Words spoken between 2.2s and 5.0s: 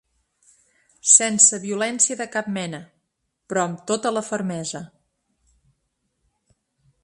de cap mena, ‘però amb tota la fermesa’.